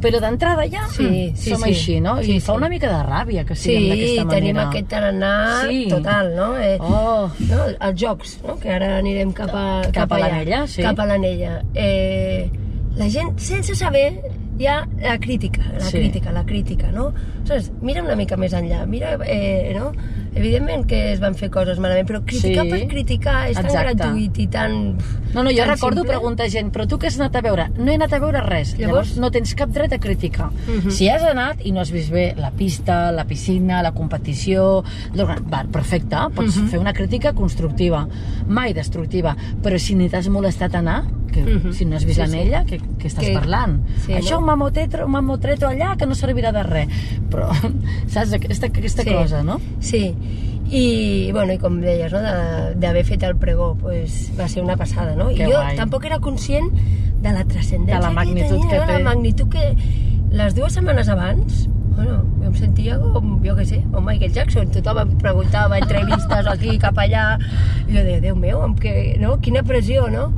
però 0.00 0.20
d'entrada 0.20 0.64
ja. 0.70 0.86
Sí, 0.94 1.04
mm, 1.04 1.36
sí, 1.36 1.50
som 1.50 1.62
sí. 1.62 1.70
així, 1.70 2.00
no? 2.00 2.16
Sí, 2.22 2.36
I 2.36 2.40
fa 2.40 2.52
sí. 2.52 2.56
una 2.58 2.68
mica 2.68 2.88
de 2.88 3.02
ràbia 3.06 3.44
que 3.44 3.54
siguem 3.56 3.82
Sí, 3.82 3.88
d'aquesta 3.90 4.24
manera. 4.24 4.40
tenim 4.40 4.58
aquest 4.58 4.88
tarannà 4.88 5.32
Sí. 5.68 5.86
total, 5.90 6.34
no? 6.36 6.56
Eh, 6.56 6.76
Oh. 6.80 7.30
no? 7.50 7.64
Els 7.80 8.00
jocs, 8.00 8.38
no? 8.46 8.58
que 8.58 8.70
ara 8.70 8.98
anirem 8.98 9.32
cap 9.32 9.50
a, 9.52 9.82
Cap 9.92 10.12
a 10.12 10.16
allà, 10.16 10.28
l'anella, 10.28 10.66
sí. 10.66 10.82
Cap 10.82 10.98
a 11.00 11.06
l'anella. 11.06 11.62
Eh, 11.74 12.50
la 12.96 13.08
gent, 13.08 13.38
sense 13.38 13.74
saber, 13.74 14.20
hi 14.58 14.66
ha 14.66 14.86
la 15.00 15.18
crítica, 15.18 15.62
la 15.72 15.80
Sí. 15.84 15.98
crítica, 15.98 16.32
la 16.32 16.44
crítica, 16.44 16.90
no? 16.90 17.12
Saps? 17.44 17.70
Mira 17.80 18.02
una 18.02 18.16
mica 18.16 18.36
més 18.36 18.52
enllà, 18.52 18.84
mira, 18.86 19.16
eh, 19.24 19.72
no? 19.78 19.92
Evidentment 20.34 20.84
que 20.86 21.12
es 21.12 21.20
van 21.20 21.34
fer 21.34 21.48
coses 21.50 21.78
malament, 21.78 22.06
però 22.08 22.20
criticar 22.24 22.64
Sí. 22.64 22.70
per 22.70 22.88
criticar 22.88 23.48
és 23.50 23.56
tan 23.56 23.66
Exacte. 23.66 23.94
gratuït 23.94 24.38
i 24.38 24.46
tan... 24.48 24.96
No, 25.34 25.42
no, 25.42 25.50
jo 25.50 25.56
tan 25.58 25.68
recordo 25.68 26.00
simple. 26.02 26.12
preguntar 26.12 26.46
a 26.46 26.48
gent, 26.50 26.72
però 26.72 26.86
tu 26.88 26.98
què 26.98 27.06
has 27.06 27.18
anat 27.20 27.36
a 27.36 27.40
veure? 27.40 27.68
No 27.78 27.90
he 27.90 27.94
anat 27.94 28.12
a 28.12 28.18
veure 28.18 28.40
res. 28.42 28.72
Llavors, 28.78 29.08
Llavors? 29.14 29.16
no 29.18 29.30
tens 29.30 29.54
cap 29.54 29.70
dret 29.70 29.92
a 29.92 29.98
criticar. 29.98 30.50
Mhm. 30.50 30.90
Si 30.90 31.08
has 31.08 31.22
anat 31.22 31.64
i 31.64 31.72
no 31.72 31.80
has 31.80 31.90
vist 31.90 32.10
bé 32.10 32.34
la 32.36 32.50
pista, 32.50 33.10
la 33.12 33.24
piscina, 33.24 33.82
la 33.82 33.92
competició... 33.92 34.82
Va, 35.14 35.64
perfecte, 35.70 36.16
pots 36.34 36.56
Mhm. 36.56 36.68
fer 36.68 36.78
una 36.78 36.92
crítica 36.92 37.32
constructiva, 37.32 38.06
mai 38.46 38.72
destructiva. 38.72 39.36
Però 39.62 39.78
si 39.78 39.94
ni 39.94 40.08
t'has 40.08 40.28
molestat 40.28 40.74
a 40.74 40.78
anar, 40.78 41.04
que, 41.28 41.42
Mhm. 41.42 41.72
si 41.72 41.84
no 41.84 41.96
has 41.96 42.04
vist 42.04 42.20
Sí, 42.20 42.26
sí. 42.26 42.30
l'anella, 42.36 42.64
què, 42.64 42.80
què 42.98 43.06
estàs 43.06 43.24
Que- 43.26 43.34
parlant? 43.34 43.86
sí, 44.04 44.12
Això 44.12 44.32
no? 44.32 44.38
un 44.40 44.44
mamotreto, 44.46 45.04
un 45.04 45.12
mamotreto 45.12 45.66
allà 45.68 45.96
que 45.96 46.06
no 46.06 46.14
servirà 46.14 46.52
de 46.52 46.62
res. 46.62 46.88
Però, 47.30 47.48
saps, 48.08 48.32
aquesta, 48.32 48.66
aquesta 48.66 49.02
Sí. 49.02 49.12
cosa, 49.12 49.42
no? 49.42 49.60
Sí, 49.80 50.14
i, 50.70 51.30
bueno, 51.32 51.52
i 51.54 51.58
com 51.58 51.80
deies, 51.80 52.12
no, 52.12 52.20
de- 52.20 52.74
d'haver 52.76 53.04
fet 53.04 53.22
el 53.22 53.36
pregó, 53.36 53.74
pues, 53.80 54.32
va 54.38 54.48
ser 54.48 54.62
una 54.62 54.76
passada, 54.76 55.14
no? 55.16 55.28
Que 55.28 55.44
I 55.44 55.46
jo 55.52 55.52
guai. 55.60 55.76
tampoc 55.76 56.04
era 56.04 56.18
conscient 56.18 56.70
de 57.22 57.32
la 57.32 57.44
transcendència 57.44 57.96
De 57.96 58.02
la 58.02 58.10
magnitud 58.10 58.56
que, 58.62 58.68
tenia, 58.68 58.80
que 58.80 58.86
té. 58.92 58.98
La 59.02 59.04
magnitud 59.14 59.48
que 59.48 59.76
les 60.30 60.54
dues 60.54 60.72
setmanes 60.72 61.08
abans, 61.08 61.68
bueno, 61.96 62.22
jo 62.38 62.46
em 62.46 62.54
sentia 62.54 62.98
com, 62.98 63.40
jo 63.42 63.56
què 63.56 63.64
sé, 63.64 63.82
com 63.90 64.04
Michael 64.04 64.32
Jackson, 64.32 64.68
tothom 64.70 64.98
em 65.02 65.16
preguntava 65.18 65.78
entrevistes 65.78 66.46
aquí, 66.46 66.76
cap 66.78 66.96
allà, 66.98 67.38
i 67.88 67.92
jo 67.96 68.04
deia, 68.04 68.20
Déu 68.20 68.36
meu, 68.36 68.62
amb 68.62 68.78
que, 68.78 69.16
no? 69.18 69.38
quina 69.40 69.62
pressió, 69.64 70.08
no? 70.08 70.32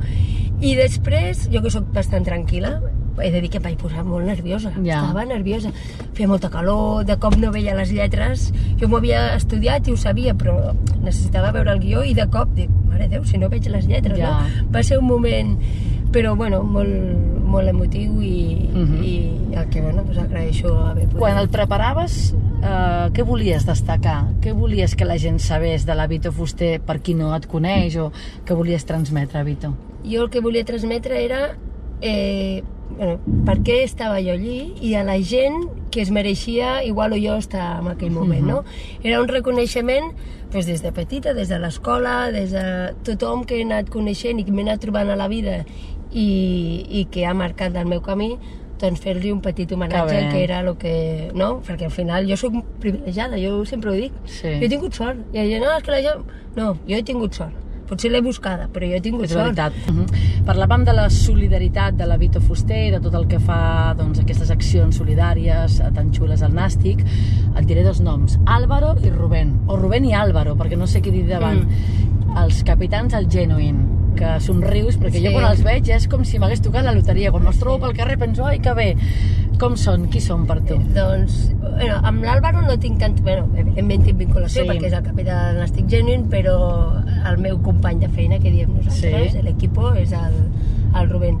I 0.61 0.75
després, 0.77 1.47
jo 1.51 1.61
que 1.63 1.71
sóc 1.73 1.87
bastant 1.93 2.23
tranquil·la, 2.27 2.75
he 3.21 3.29
de 3.33 3.41
dir 3.43 3.49
que 3.51 3.57
em 3.59 3.63
vaig 3.65 3.77
posar 3.81 4.03
molt 4.05 4.25
nerviosa, 4.25 4.71
Ja. 4.83 5.01
estava 5.01 5.25
nerviosa. 5.25 5.71
Feia 6.13 6.27
molta 6.29 6.49
calor, 6.49 7.03
de 7.05 7.17
cop 7.17 7.35
no 7.37 7.51
veia 7.51 7.73
les 7.75 7.91
lletres. 7.91 8.51
Jo 8.79 8.87
m'ho 8.87 8.97
havia 8.97 9.35
estudiat 9.35 9.87
i 9.87 9.91
ho 9.91 9.97
sabia, 9.97 10.33
però 10.35 10.73
necessitava 11.01 11.51
veure 11.51 11.71
el 11.73 11.79
guió 11.79 12.03
i 12.03 12.13
de 12.13 12.27
cop 12.29 12.53
dic, 12.55 12.69
mare 12.87 13.07
Déu, 13.09 13.25
si 13.25 13.37
no 13.37 13.49
veig 13.49 13.65
les 13.67 13.87
lletres, 13.87 14.17
Ja. 14.17 14.41
no? 14.41 14.71
Va 14.71 14.83
ser 14.83 14.99
un 14.99 15.05
moment, 15.07 15.57
però 16.11 16.35
bueno, 16.37 16.61
molt, 16.63 16.89
molt 17.43 17.67
emotiu 17.67 18.21
i, 18.21 18.69
Mhm. 18.73 19.03
i 19.03 19.55
el 19.55 19.69
que, 19.69 19.81
bueno, 19.81 20.03
pues 20.03 20.17
agraeixo 20.17 20.77
haver 20.85 21.05
pogut. 21.07 21.19
Quan 21.19 21.37
el 21.37 21.49
preparaves, 21.49 22.33
eh, 22.63 23.09
què 23.13 23.23
volies 23.25 23.65
destacar? 23.65 24.25
Què 24.41 24.53
volies 24.53 24.95
que 24.95 25.05
la 25.05 25.17
gent 25.17 25.39
sabés 25.39 25.85
de 25.85 25.95
la 25.95 26.07
Vito 26.07 26.31
Fuster 26.31 26.79
per 26.81 27.01
qui 27.01 27.13
no 27.15 27.35
et 27.35 27.47
coneix 27.47 27.95
o 27.97 28.11
què 28.45 28.55
volies 28.55 28.85
transmetre, 28.85 29.43
Vito? 29.43 29.73
Jo 30.05 30.25
el 30.25 30.29
que 30.29 30.41
volia 30.41 30.65
transmetre 30.65 31.23
era 31.23 31.57
eh, 32.01 32.63
bueno, 32.97 33.19
per 33.45 33.59
què 33.65 33.81
estava 33.83 34.19
jo 34.21 34.33
allí 34.33 34.73
i 34.81 34.95
a 34.95 35.03
la 35.07 35.17
gent 35.21 35.69
que 35.91 36.01
es 36.01 36.11
mereixia 36.11 36.83
igual 36.87 37.13
o 37.13 37.19
jo 37.19 37.35
estar 37.39 37.79
en 37.81 37.89
aquell 37.91 38.11
moment, 38.15 38.45
no? 38.47 38.63
Era 39.03 39.21
un 39.21 39.27
reconeixement 39.27 40.11
doncs, 40.51 40.65
des 40.67 40.81
de 40.83 40.91
petita, 40.95 41.33
des 41.33 41.49
de 41.49 41.59
l'escola, 41.59 42.31
des 42.31 42.51
de 42.55 42.65
tothom 43.07 43.45
que 43.45 43.59
he 43.59 43.67
anat 43.67 43.91
coneixent 43.91 44.39
i 44.39 44.47
que 44.47 44.55
m'he 44.55 44.65
anat 44.67 44.83
trobant 44.83 45.11
a 45.11 45.19
la 45.19 45.27
vida 45.31 45.61
i, 46.11 46.27
i 46.89 47.05
que 47.11 47.25
ha 47.25 47.33
marcat 47.33 47.75
el 47.79 47.87
meu 47.87 48.01
camí, 48.03 48.33
doncs 48.81 49.01
fer-li 49.03 49.31
un 49.31 49.41
petit 49.45 49.71
homenatge 49.71 50.17
Que 50.17 50.29
que 50.31 50.43
era 50.43 50.59
el 50.59 50.75
que... 50.77 51.31
No? 51.37 51.61
Perquè 51.65 51.87
al 51.87 51.95
final 51.95 52.27
jo 52.27 52.37
sóc 52.37 52.55
privilegiada, 52.81 53.37
jo 53.39 53.63
sempre 53.65 53.91
ho 53.91 53.97
dic. 53.97 54.15
Sí. 54.25 54.57
Jo 54.57 54.65
he 54.65 54.71
tingut 54.71 54.97
sort. 54.97 55.21
I 55.31 55.43
la 55.43 55.49
gent, 55.51 55.65
no, 55.65 55.75
és 55.77 55.85
que 55.85 55.93
la 55.93 56.01
gent... 56.01 56.25
No, 56.57 56.73
jo 56.87 56.97
he 56.97 57.03
tingut 57.07 57.37
sort. 57.37 57.57
Potser 57.91 58.09
l'he 58.13 58.21
buscada, 58.23 58.69
però 58.71 58.87
jo 58.87 58.95
he 58.95 59.01
tingut 59.03 59.25
És 59.27 59.33
sort. 59.35 59.49
veritat. 59.51 59.73
Uh 59.91 59.97
-huh. 59.97 60.43
Parlàvem 60.47 60.85
de 60.87 60.93
la 60.95 61.09
solidaritat 61.09 61.93
de 61.99 62.05
la 62.07 62.15
Vito 62.17 62.39
Fuster 62.39 62.87
i 62.87 62.91
de 62.91 62.99
tot 63.03 63.13
el 63.13 63.27
que 63.27 63.39
fa 63.39 63.93
doncs, 63.97 64.19
aquestes 64.19 64.49
accions 64.49 64.95
solidàries 64.97 65.79
eh, 65.81 65.91
tan 65.93 66.11
xules 66.13 66.41
al 66.41 66.53
Nàstic. 66.53 67.03
Et 67.57 67.65
diré 67.65 67.83
dos 67.83 67.99
noms, 68.01 68.39
Álvaro 68.45 68.95
i 69.03 69.09
Rubén. 69.09 69.59
O 69.67 69.75
Rubén 69.75 70.05
i 70.05 70.13
Álvaro, 70.13 70.55
perquè 70.55 70.77
no 70.77 70.87
sé 70.87 71.01
què 71.01 71.11
dir 71.11 71.27
davant. 71.27 71.65
Mm. 71.67 72.37
Els 72.45 72.63
capitans 72.63 73.11
del 73.11 73.27
Genuine. 73.29 73.99
que 74.13 74.39
somrius, 74.41 74.97
perquè 74.99 75.19
sí. 75.19 75.25
jo 75.25 75.31
quan 75.31 75.45
els 75.51 75.63
veig 75.63 75.87
és 75.89 76.05
com 76.07 76.25
si 76.25 76.37
m'hagués 76.37 76.61
tocat 76.61 76.83
la 76.83 76.91
loteria. 76.91 77.31
Quan 77.31 77.47
els 77.47 77.57
trobo 77.57 77.79
pel 77.87 77.95
carrer 77.95 78.17
penso, 78.19 78.45
ai, 78.45 78.59
que 78.59 78.73
bé. 78.73 78.95
Com 79.57 79.77
són? 79.77 80.09
Qui 80.09 80.19
són 80.19 80.45
per 80.45 80.59
tu? 80.61 80.75
Doncs, 80.93 81.53
bueno, 81.61 81.95
amb 82.03 82.21
l'Àlvaro 82.23 82.61
no 82.61 82.77
tinc 82.77 82.99
tant... 82.99 83.15
Bueno, 83.23 83.47
evidentment 83.55 84.03
tinc 84.03 84.17
vinculació 84.19 84.63
Sí. 84.63 84.67
perquè 84.69 84.87
és 84.87 84.93
el 84.93 85.03
capità 85.03 85.47
del 85.47 85.61
Nàstic 85.61 85.87
Genuine, 85.89 86.25
però 86.29 87.01
el 87.29 87.37
meu 87.37 87.59
company 87.61 87.99
de 87.99 88.09
feina, 88.09 88.39
que 88.39 88.51
diem 88.51 88.73
nosaltres, 88.73 89.33
Sí. 89.33 89.41
l'equipo, 89.43 89.93
és 89.93 90.11
el, 90.11 90.33
el 90.95 91.09
Rubén. 91.09 91.37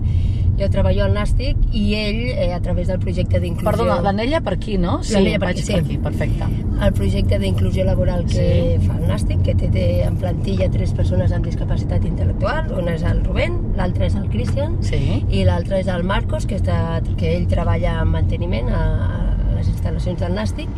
Jo 0.59 0.67
treballo 0.69 1.05
al 1.05 1.13
Nàstic 1.15 1.57
i 1.73 1.95
ell, 1.95 2.19
eh, 2.35 2.51
a 2.53 2.59
través 2.61 2.87
del 2.87 2.99
projecte 2.99 3.39
d'inclusió... 3.39 3.71
Perdona, 3.71 4.01
l'anella 4.01 4.41
per 4.45 4.53
aquí, 4.59 4.77
no? 4.77 4.99
Sí, 5.01 5.15
per 5.15 5.39
vaig 5.39 5.55
aquí, 5.57 5.61
sí. 5.63 5.73
per 5.73 5.81
aquí, 5.81 5.97
perfecte. 5.97 6.43
el 6.85 6.93
projecte 6.93 7.39
d'inclusió 7.39 7.83
laboral 7.85 8.25
que 8.25 8.77
Sí. 8.79 8.85
fa 8.87 8.97
el 8.99 9.07
Nàstic, 9.07 9.41
que 9.41 9.55
té, 9.55 9.69
té 9.69 10.03
en 10.03 10.17
plantilla 10.17 10.69
tres 10.69 10.91
persones 10.93 11.31
amb 11.31 11.45
discapacitat 11.45 12.03
intel·lectual, 12.05 12.71
un 12.77 12.89
és 12.89 13.01
el 13.03 13.23
Rubén, 13.23 13.57
l'altre 13.77 14.05
és 14.07 14.15
el 14.15 14.29
Cristian, 14.29 14.77
Sí. 14.81 15.23
i 15.29 15.43
l'altre 15.45 15.79
és 15.79 15.87
el 15.87 16.03
Marcos, 16.03 16.45
que, 16.45 16.57
està, 16.57 17.01
que 17.17 17.35
ell 17.37 17.47
treballa 17.47 18.01
en 18.01 18.09
manteniment 18.09 18.69
a, 18.69 18.83
a 19.07 19.55
les 19.55 19.67
instal·lacions 19.69 20.19
del 20.19 20.33
Nàstic, 20.35 20.69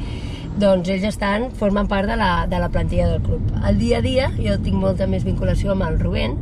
doncs 0.60 0.90
ells 0.94 1.08
estan, 1.08 1.50
formen 1.58 1.88
part 1.90 2.08
de 2.10 2.18
la, 2.20 2.46
de 2.50 2.60
la 2.62 2.70
plantilla 2.70 3.08
del 3.10 3.22
club. 3.26 3.42
Al 3.64 3.80
dia 3.80 4.00
a 4.00 4.06
dia 4.06 4.30
jo 4.38 4.60
tinc 4.62 4.78
molta 4.78 5.08
més 5.10 5.26
vinculació 5.26 5.74
amb 5.74 5.86
el 5.88 6.00
Rubén, 6.02 6.38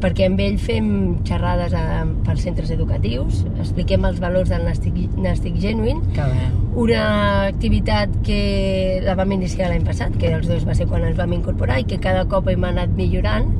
perquè 0.00 0.26
amb 0.28 0.40
ell 0.44 0.58
fem 0.60 0.88
xerrades 1.26 1.72
a, 1.74 2.04
pels 2.26 2.44
centres 2.44 2.70
educatius, 2.74 3.44
expliquem 3.56 4.04
els 4.04 4.20
valors 4.22 4.52
del 4.52 4.66
Nàstic, 4.66 4.98
Nàstic 5.16 5.56
Genuine, 5.62 6.02
Que 6.14 6.28
bé. 6.30 6.48
una 6.76 7.02
activitat 7.46 8.12
que 8.26 9.00
la 9.04 9.16
vam 9.16 9.32
iniciar 9.38 9.70
l'any 9.72 9.86
passat, 9.88 10.16
que 10.20 10.34
els 10.34 10.46
dos 10.46 10.66
va 10.68 10.76
ser 10.76 10.86
quan 10.86 11.04
ens 11.04 11.16
vam 11.16 11.32
incorporar 11.32 11.80
i 11.80 11.88
que 11.88 11.98
cada 11.98 12.26
cop 12.28 12.48
hem 12.52 12.64
anat 12.68 12.92
millorant 12.94 13.50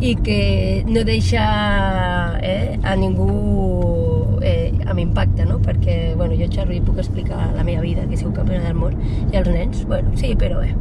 i 0.00 0.14
que 0.16 0.82
no 0.88 1.04
deixa 1.04 1.44
eh, 2.42 2.78
a 2.82 2.96
ningú 2.96 3.28
eh, 4.42 4.72
amb 4.86 4.98
impacte, 5.02 5.44
no? 5.46 5.58
Perquè, 5.62 6.14
bueno, 6.16 6.34
jo 6.38 6.48
xerro 6.52 6.74
i 6.74 6.80
puc 6.80 6.98
explicar 6.98 7.50
la 7.56 7.64
meva 7.64 7.82
vida, 7.82 8.06
que 8.08 8.14
he 8.14 8.20
sigut 8.20 8.36
campiona 8.36 8.64
del 8.66 8.74
món, 8.78 8.96
i 9.32 9.36
els 9.36 9.48
nens, 9.48 9.84
bueno, 9.86 10.12
sí, 10.16 10.34
però 10.38 10.60
bé. 10.60 10.74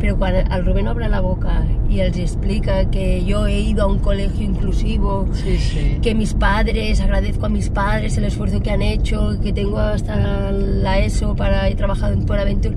Però 0.00 0.16
quan 0.20 0.36
el 0.40 0.64
Rubén 0.66 0.88
obre 0.88 1.08
la 1.08 1.20
boca 1.24 1.62
i 1.88 2.00
els 2.04 2.18
explica 2.18 2.84
que 2.90 3.24
yo 3.24 3.46
he 3.46 3.60
ido 3.60 3.84
a 3.84 3.86
un 3.86 3.98
colegio 3.98 4.44
inclusivo, 4.44 5.26
Sí, 5.32 5.56
sí. 5.58 5.98
que 6.02 6.14
mis 6.14 6.34
padres, 6.34 7.00
agradezco 7.00 7.46
a 7.46 7.48
mis 7.48 7.70
padres 7.70 8.16
el 8.18 8.24
esfuerzo 8.24 8.60
que 8.60 8.70
han 8.70 8.82
hecho, 8.82 9.38
que 9.42 9.52
tengo 9.52 9.78
hasta 9.78 10.50
la 10.52 10.98
ESO 10.98 11.34
para 11.36 11.68
he 11.68 11.74
trabajado 11.74 12.12
en 12.12 12.30
Aventura, 12.30 12.74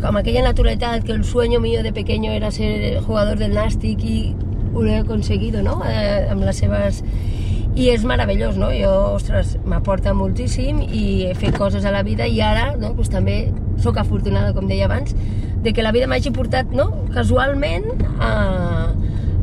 como 0.00 0.18
aquella 0.18 0.42
naturalidad 0.42 1.02
que 1.02 1.12
el 1.12 1.24
sueño 1.24 1.60
mío 1.60 1.82
de 1.82 1.92
pequeño 1.92 2.30
era 2.30 2.50
ser 2.50 3.00
jugador 3.00 3.38
del 3.38 3.52
Nàstic 3.54 4.02
i 4.04 4.34
ho 4.74 4.84
he 4.84 4.96
aconseguido, 4.98 5.62
no?, 5.62 5.82
eh, 5.86 6.28
amb 6.30 6.44
les 6.44 6.56
seves... 6.56 7.02
I 7.78 7.92
és 7.92 8.02
meravellós, 8.02 8.56
no? 8.58 8.72
Jo, 8.74 8.90
ostres, 9.14 9.52
m'aporta 9.68 10.10
moltíssim 10.16 10.80
i 10.82 11.28
he 11.28 11.34
fet 11.38 11.54
coses 11.54 11.84
a 11.86 11.92
la 11.94 12.02
vida 12.02 12.26
i 12.26 12.40
ara, 12.42 12.72
no?, 12.74 12.90
doncs 12.96 13.12
també 13.12 13.36
sóc 13.78 14.00
afortunada, 14.02 14.50
com 14.56 14.66
deia 14.66 14.88
abans, 14.88 15.14
de 15.62 15.70
que 15.74 15.84
la 15.86 15.92
vida 15.94 16.08
m'hagi 16.10 16.32
portat, 16.34 16.72
no?, 16.74 16.88
casualment 17.14 17.86
a, 18.18 18.32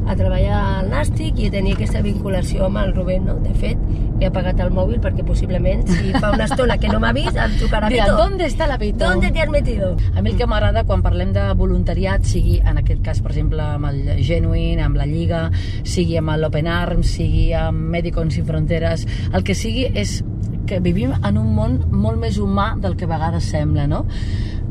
a 0.05 0.15
treballar 0.15 0.57
al 0.79 0.89
Nàstic 0.91 1.39
i 1.41 1.49
a 1.49 1.53
tenir 1.53 1.75
aquesta 1.75 2.01
vinculació 2.05 2.67
amb 2.67 2.81
el 2.83 2.93
Rubén, 2.95 3.25
no? 3.25 3.35
De 3.43 3.53
fet, 3.57 3.79
he 4.19 4.29
apagat 4.29 4.59
el 4.63 4.71
mòbil 4.75 5.01
perquè 5.03 5.25
possiblement, 5.27 5.83
si 5.89 6.13
fa 6.15 6.31
una 6.35 6.45
estona 6.45 6.77
que 6.81 6.91
no 6.91 6.99
m'ha 7.03 7.11
vist, 7.15 7.35
em 7.35 7.57
trucarà 7.59 7.89
Mira, 7.89 8.05
Vito. 8.05 8.17
¿dónde 8.17 8.45
está 8.45 8.67
la 8.67 8.77
Vito? 8.77 9.03
¿Dónde 9.05 9.31
te 9.31 9.41
has 9.41 9.49
metido? 9.49 9.95
A 10.15 10.21
mi 10.21 10.31
el 10.31 10.37
que 10.37 10.47
m'agrada 10.47 10.85
quan 10.85 11.03
parlem 11.03 11.33
de 11.35 11.47
voluntariat, 11.57 12.23
sigui 12.23 12.59
en 12.59 12.79
aquest 12.81 13.01
cas, 13.05 13.21
per 13.21 13.33
exemple, 13.33 13.61
amb 13.61 13.89
el 13.91 14.23
Genuine, 14.23 14.83
amb 14.83 14.97
la 14.99 15.05
Lliga, 15.09 15.49
sigui 15.83 16.17
amb 16.21 16.35
l'Open 16.39 16.67
Arms, 16.67 17.15
sigui 17.17 17.51
amb 17.57 17.89
Médicos 17.95 18.33
Sin 18.33 18.45
Fronteres, 18.45 19.05
el 19.33 19.43
que 19.43 19.55
sigui 19.55 19.89
és 19.93 20.21
que 20.65 20.79
vivim 20.81 21.13
en 21.21 21.37
un 21.37 21.51
món 21.55 21.77
molt 21.91 22.17
més 22.21 22.39
humà 22.41 22.73
del 22.81 22.95
que 22.97 23.05
a 23.05 23.11
vegades 23.11 23.51
sembla, 23.53 23.85
no? 23.87 24.05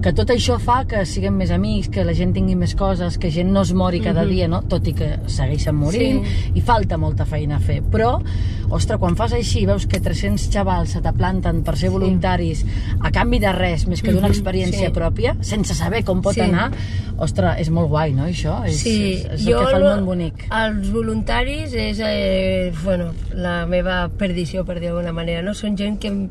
Que 0.04 0.12
tot 0.12 0.28
això 0.34 0.58
fa 0.60 0.82
que 0.84 1.06
siguem 1.08 1.32
més 1.40 1.48
amics, 1.54 1.88
que 1.88 2.02
la 2.04 2.12
gent 2.12 2.34
tingui 2.36 2.52
més 2.60 2.74
coses, 2.76 3.16
que 3.16 3.30
gent 3.32 3.48
no 3.54 3.62
es 3.64 3.70
mori 3.72 4.02
cada 4.04 4.22
Mhm. 4.24 4.28
dia, 4.28 4.48
no? 4.48 4.60
tot 4.68 4.86
i 4.86 4.92
que 4.92 5.18
segueixen 5.26 5.74
morint, 5.74 6.22
Sí. 6.26 6.50
i 6.56 6.60
falta 6.60 6.98
molta 6.98 7.24
feina 7.24 7.56
a 7.56 7.60
fer. 7.60 7.82
Però, 7.82 8.20
ostres, 8.68 8.98
quan 8.98 9.16
fas 9.16 9.32
així, 9.32 9.64
veus 9.64 9.86
que 9.86 10.00
300 10.00 10.50
xavals 10.50 10.90
se 10.90 11.00
t'aplanten 11.00 11.62
per 11.64 11.78
ser 11.78 11.88
Sí. 11.88 11.92
voluntaris 11.94 12.66
a 13.00 13.10
canvi 13.10 13.38
de 13.38 13.52
res, 13.52 13.86
més 13.88 14.02
que 14.02 14.12
d'una 14.12 14.28
Mhm, 14.28 14.34
experiència 14.34 14.86
sí. 14.88 14.92
pròpia, 14.92 15.36
sense 15.40 15.74
saber 15.74 16.04
com 16.04 16.20
pot 16.20 16.34
Sí. 16.34 16.40
anar, 16.42 16.70
ostres, 17.16 17.58
és 17.60 17.70
molt 17.70 17.88
guai, 17.88 18.12
no, 18.12 18.26
això? 18.26 18.62
És, 18.66 18.76
Sí, 18.76 19.12
és, 19.14 19.24
és 19.24 19.46
el 19.46 19.54
que 19.58 19.64
fa 19.70 19.76
el 19.78 19.84
món 19.84 20.04
bonic. 20.04 20.46
Els 20.52 20.90
voluntaris 20.92 21.72
és 21.72 21.98
eh, 22.02 22.72
bueno, 22.84 23.12
la 23.32 23.64
meva 23.64 24.10
perdició, 24.10 24.66
per 24.66 24.80
dir 24.80 24.88
d'alguna 24.90 25.12
manera. 25.12 25.40
No? 25.40 25.54
Són 25.54 25.76
gent 25.78 25.98
que, 25.98 26.08
em- 26.08 26.28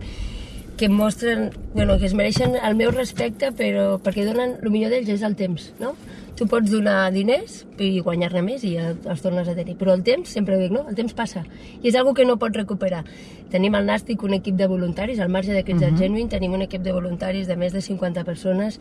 que 0.77 0.89
mostren, 0.89 1.51
bueno, 1.73 1.99
que 1.99 2.05
es 2.07 2.13
mereixen 2.13 2.55
el 2.55 2.75
meu 2.75 2.89
respecte, 2.91 3.51
però 3.53 3.99
perquè 4.01 4.25
donen, 4.25 4.55
el 4.63 4.69
millor 4.73 4.89
d'ells 4.89 5.09
és 5.09 5.21
el 5.21 5.35
temps, 5.35 5.73
no? 5.79 5.93
Tu 6.35 6.47
pots 6.49 6.71
donar 6.71 7.11
diners 7.13 7.59
i 7.77 7.99
guanyar-ne 8.01 8.41
més 8.41 8.63
i 8.65 8.71
el- 8.81 8.97
els 9.05 9.21
tornes 9.21 9.47
a 9.47 9.53
tenir, 9.53 9.75
però 9.77 9.93
el 9.93 10.01
temps, 10.01 10.27
sempre 10.29 10.55
ho 10.55 10.59
dic, 10.59 10.71
no? 10.71 10.87
El 10.89 10.95
temps 10.95 11.13
passa 11.13 11.43
i 11.83 11.87
és 11.89 11.95
algo 11.95 12.15
que 12.15 12.25
no 12.25 12.37
pots 12.41 12.57
recuperar. 12.57 13.03
Tenim 13.51 13.75
al 13.75 13.85
Nàstic 13.85 14.23
un 14.23 14.33
equip 14.33 14.55
de 14.55 14.65
voluntaris, 14.65 15.19
al 15.19 15.29
marge 15.29 15.53
d'aquests 15.53 15.83
uh 15.83 15.85
Mhm. 15.85 15.93
-huh. 15.95 15.99
Genuine 15.99 16.29
tenim 16.29 16.53
un 16.53 16.63
equip 16.63 16.81
de 16.81 16.91
voluntaris 16.91 17.45
de 17.47 17.55
més 17.55 17.71
de 17.71 17.81
50 17.81 18.23
persones 18.23 18.79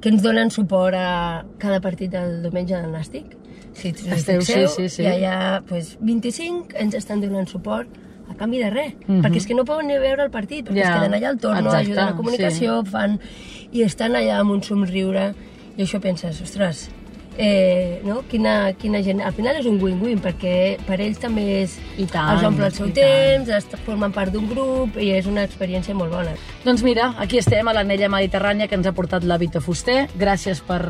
que 0.00 0.08
ens 0.08 0.22
donen 0.22 0.50
suport 0.50 0.94
a 0.96 1.44
cada 1.58 1.80
partit 1.80 2.10
del 2.10 2.40
diumenge 2.42 2.74
del 2.74 2.90
Nàstic. 2.90 3.24
Si 3.74 3.90
us 3.90 4.06
Esteu, 4.06 4.40
sí, 4.40 4.54
sí, 4.68 4.88
sí. 4.88 5.02
hi 5.02 5.06
ha 5.06 5.18
ja 5.18 5.62
pues, 5.68 5.98
25 6.00 6.68
ens 6.74 6.94
estan 6.94 7.20
donant 7.20 7.48
suport 7.48 7.88
a 8.34 8.36
canvi 8.38 8.58
de 8.58 8.70
res, 8.70 8.94
Mhm. 9.06 9.22
perquè 9.22 9.36
és 9.36 9.46
que 9.46 9.54
no 9.54 9.64
poden 9.64 9.86
ni 9.86 9.98
veure 9.98 10.24
el 10.24 10.30
partit, 10.30 10.66
perquè 10.68 10.82
Ja, 10.82 10.94
es 10.94 11.00
queden 11.00 11.14
allà 11.14 11.28
al 11.28 11.38
torno, 11.38 11.58
exacte, 11.70 11.76
ajuden 11.86 11.98
a 12.04 12.10
la 12.10 12.16
comunicació, 12.16 12.84
fan... 12.84 13.20
i 13.72 13.82
estan 13.82 14.12
allà 14.14 14.38
amb 14.38 14.50
un 14.52 14.62
somriure, 14.62 15.34
i 15.76 15.82
això 15.82 16.00
penses, 16.00 16.40
ostres, 16.40 16.90
eh, 17.38 18.00
no? 18.04 18.22
quina, 18.30 18.72
quina 18.78 19.00
gent... 19.02 19.20
Al 19.24 19.32
final 19.34 19.56
és 19.58 19.66
un 19.66 19.78
win-win, 19.82 20.20
perquè 20.22 20.76
per 20.86 20.98
ells 21.00 21.18
també 21.22 21.44
és... 21.62 21.76
I 21.98 22.06
tant, 22.10 22.34
els 22.36 22.44
omple 22.48 22.66
el 22.68 22.74
seu 22.74 22.90
temps, 22.94 23.48
est- 23.48 23.76
formen 23.86 24.12
part 24.14 24.32
d'un 24.34 24.46
grup, 24.50 24.96
i 25.00 25.10
és 25.16 25.26
una 25.30 25.44
experiència 25.46 25.94
molt 25.94 26.12
bona. 26.14 26.34
Doncs 26.64 26.82
mira, 26.86 27.10
aquí 27.20 27.38
estem 27.38 27.68
a 27.68 27.74
l'anella 27.76 28.08
mediterrània 28.12 28.68
que 28.70 28.78
ens 28.78 28.86
ha 28.88 28.94
portat 28.96 29.24
la 29.28 29.38
Vita 29.38 29.60
Fuster. 29.60 30.06
Gràcies 30.18 30.62
per 30.64 30.80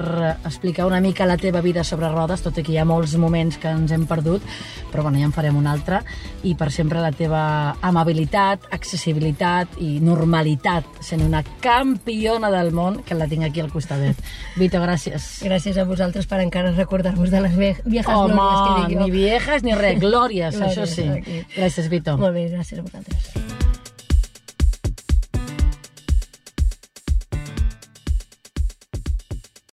explicar 0.44 0.86
una 0.86 1.00
mica 1.04 1.26
la 1.26 1.36
teva 1.40 1.60
vida 1.64 1.84
sobre 1.84 2.10
rodes, 2.12 2.42
tot 2.44 2.58
i 2.60 2.64
que 2.66 2.72
hi 2.74 2.78
ha 2.78 2.86
molts 2.88 3.16
moments 3.20 3.58
que 3.58 3.72
ens 3.72 3.92
hem 3.94 4.04
perdut, 4.06 4.44
però 4.92 5.02
bueno, 5.06 5.18
ja 5.18 5.28
en 5.28 5.34
farem 5.34 5.56
un 5.58 5.66
altre. 5.66 6.02
I 6.44 6.54
per 6.60 6.70
sempre 6.72 7.00
la 7.02 7.10
teva 7.12 7.76
amabilitat, 7.82 8.68
accessibilitat 8.74 9.78
i 9.82 9.98
normalitat, 10.04 10.86
sent 11.04 11.22
una 11.24 11.42
campiona 11.64 12.50
del 12.52 12.72
món, 12.76 13.00
que 13.04 13.16
la 13.18 13.26
tinc 13.30 13.44
aquí 13.48 13.60
al 13.62 13.72
costadet. 13.72 14.18
Vito, 14.60 14.80
gràcies. 14.82 15.40
Gràcies 15.44 15.78
a 15.80 15.84
vosaltres 15.88 16.26
per 16.30 16.33
encara 16.42 16.72
recordar-vos 16.72 17.30
de 17.30 17.40
les 17.40 17.56
viejas 17.84 18.14
Home, 18.16 18.34
glòries 18.34 18.62
que 18.64 18.88
dic 18.88 18.98
jo. 18.98 19.04
ni 19.04 19.10
viejas 19.10 19.62
ni 19.62 19.74
res, 19.74 20.00
glòries, 20.00 20.56
Glòries, 20.56 20.78
això 20.78 20.86
sí. 20.86 21.08
aquí. 21.08 21.44
Gràcies, 21.56 21.88
Vito. 21.88 22.16
Molt 22.18 22.34
bé, 22.34 22.48
gràcies 22.50 22.78
a 22.78 22.82
vosaltres. 22.82 23.63